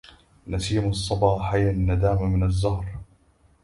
[0.47, 2.95] نسيم الصبا حيا الندامى من الزهر